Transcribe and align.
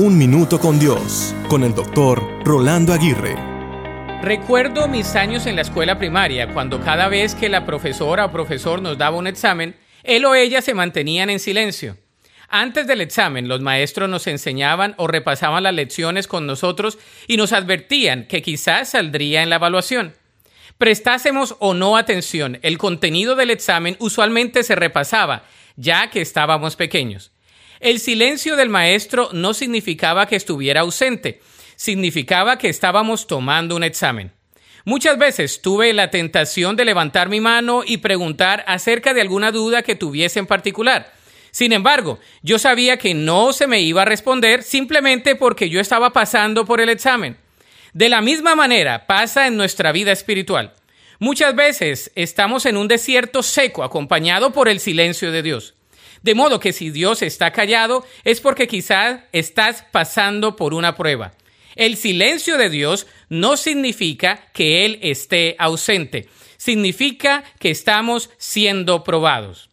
Un 0.00 0.16
Minuto 0.16 0.60
con 0.60 0.78
Dios, 0.78 1.34
con 1.48 1.64
el 1.64 1.74
doctor 1.74 2.22
Rolando 2.44 2.92
Aguirre. 2.92 3.34
Recuerdo 4.22 4.86
mis 4.86 5.16
años 5.16 5.44
en 5.46 5.56
la 5.56 5.62
escuela 5.62 5.98
primaria, 5.98 6.54
cuando 6.54 6.80
cada 6.80 7.08
vez 7.08 7.34
que 7.34 7.48
la 7.48 7.66
profesora 7.66 8.26
o 8.26 8.30
profesor 8.30 8.80
nos 8.80 8.96
daba 8.96 9.16
un 9.16 9.26
examen, 9.26 9.74
él 10.04 10.24
o 10.24 10.36
ella 10.36 10.62
se 10.62 10.72
mantenían 10.72 11.30
en 11.30 11.40
silencio. 11.40 11.96
Antes 12.48 12.86
del 12.86 13.00
examen, 13.00 13.48
los 13.48 13.60
maestros 13.60 14.08
nos 14.08 14.28
enseñaban 14.28 14.94
o 14.98 15.08
repasaban 15.08 15.64
las 15.64 15.74
lecciones 15.74 16.28
con 16.28 16.46
nosotros 16.46 16.96
y 17.26 17.36
nos 17.36 17.52
advertían 17.52 18.28
que 18.28 18.40
quizás 18.40 18.90
saldría 18.90 19.42
en 19.42 19.50
la 19.50 19.56
evaluación. 19.56 20.14
Prestásemos 20.78 21.56
o 21.58 21.74
no 21.74 21.96
atención, 21.96 22.60
el 22.62 22.78
contenido 22.78 23.34
del 23.34 23.50
examen 23.50 23.96
usualmente 23.98 24.62
se 24.62 24.76
repasaba, 24.76 25.42
ya 25.74 26.08
que 26.10 26.20
estábamos 26.20 26.76
pequeños. 26.76 27.32
El 27.80 28.00
silencio 28.00 28.56
del 28.56 28.68
maestro 28.68 29.30
no 29.32 29.54
significaba 29.54 30.26
que 30.26 30.36
estuviera 30.36 30.80
ausente, 30.80 31.40
significaba 31.76 32.58
que 32.58 32.68
estábamos 32.68 33.26
tomando 33.26 33.76
un 33.76 33.84
examen. 33.84 34.32
Muchas 34.84 35.18
veces 35.18 35.62
tuve 35.62 35.92
la 35.92 36.10
tentación 36.10 36.74
de 36.74 36.84
levantar 36.84 37.28
mi 37.28 37.40
mano 37.40 37.82
y 37.86 37.98
preguntar 37.98 38.64
acerca 38.66 39.14
de 39.14 39.20
alguna 39.20 39.52
duda 39.52 39.82
que 39.82 39.94
tuviese 39.94 40.38
en 40.38 40.46
particular. 40.46 41.12
Sin 41.50 41.72
embargo, 41.72 42.18
yo 42.42 42.58
sabía 42.58 42.96
que 42.98 43.14
no 43.14 43.52
se 43.52 43.66
me 43.66 43.80
iba 43.80 44.02
a 44.02 44.06
responder 44.06 44.62
simplemente 44.62 45.36
porque 45.36 45.68
yo 45.68 45.80
estaba 45.80 46.12
pasando 46.12 46.64
por 46.64 46.80
el 46.80 46.88
examen. 46.88 47.36
De 47.92 48.08
la 48.08 48.20
misma 48.20 48.54
manera 48.54 49.06
pasa 49.06 49.46
en 49.46 49.56
nuestra 49.56 49.92
vida 49.92 50.10
espiritual. 50.10 50.74
Muchas 51.20 51.54
veces 51.54 52.10
estamos 52.14 52.66
en 52.66 52.76
un 52.76 52.88
desierto 52.88 53.42
seco 53.42 53.82
acompañado 53.82 54.52
por 54.52 54.68
el 54.68 54.80
silencio 54.80 55.32
de 55.32 55.42
Dios. 55.42 55.74
De 56.22 56.34
modo 56.34 56.60
que 56.60 56.72
si 56.72 56.90
Dios 56.90 57.22
está 57.22 57.52
callado 57.52 58.06
es 58.24 58.40
porque 58.40 58.66
quizás 58.66 59.20
estás 59.32 59.84
pasando 59.90 60.56
por 60.56 60.74
una 60.74 60.94
prueba. 60.94 61.32
El 61.76 61.96
silencio 61.96 62.58
de 62.58 62.70
Dios 62.70 63.06
no 63.28 63.56
significa 63.56 64.48
que 64.52 64.84
Él 64.84 64.98
esté 65.02 65.54
ausente, 65.58 66.28
significa 66.56 67.44
que 67.60 67.70
estamos 67.70 68.30
siendo 68.36 69.04
probados. 69.04 69.70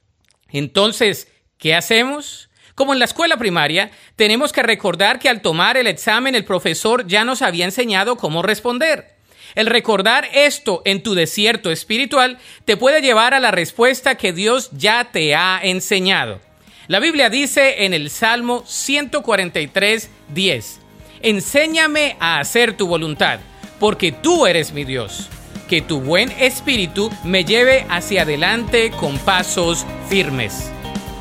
Entonces, 0.49 1.27
¿qué 1.57 1.73
hacemos? 1.73 2.49
Como 2.75 2.93
en 2.93 2.99
la 2.99 3.05
escuela 3.05 3.37
primaria, 3.37 3.89
tenemos 4.15 4.51
que 4.51 4.61
recordar 4.61 5.17
que 5.17 5.29
al 5.29 5.41
tomar 5.41 5.77
el 5.77 5.87
examen 5.87 6.35
el 6.35 6.45
profesor 6.45 7.07
ya 7.07 7.23
nos 7.23 7.41
había 7.41 7.65
enseñado 7.65 8.17
cómo 8.17 8.41
responder. 8.41 9.14
El 9.55 9.67
recordar 9.67 10.27
esto 10.33 10.81
en 10.85 11.01
tu 11.01 11.15
desierto 11.15 11.71
espiritual 11.71 12.37
te 12.65 12.75
puede 12.75 13.01
llevar 13.01 13.33
a 13.33 13.39
la 13.39 13.51
respuesta 13.51 14.15
que 14.15 14.33
Dios 14.33 14.69
ya 14.73 15.09
te 15.11 15.33
ha 15.33 15.59
enseñado. 15.63 16.41
La 16.87 16.99
Biblia 16.99 17.29
dice 17.29 17.85
en 17.85 17.93
el 17.93 18.09
Salmo 18.09 18.63
143, 18.67 20.09
10, 20.33 20.79
Enséñame 21.21 22.17
a 22.19 22.39
hacer 22.39 22.77
tu 22.77 22.85
voluntad, 22.85 23.39
porque 23.79 24.11
tú 24.11 24.45
eres 24.45 24.73
mi 24.73 24.83
Dios. 24.83 25.29
Que 25.69 25.81
tu 25.81 26.01
buen 26.01 26.31
espíritu 26.33 27.09
me 27.23 27.43
lleve 27.43 27.87
hacia 27.89 28.21
adelante 28.21 28.91
con 28.91 29.17
pasos 29.19 29.85
firmes. 30.09 30.69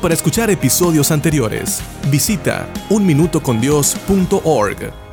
Para 0.01 0.13
escuchar 0.13 0.51
episodios 0.51 1.09
anteriores, 1.09 1.81
visita 2.11 2.67
unminutocondios.org. 2.89 5.04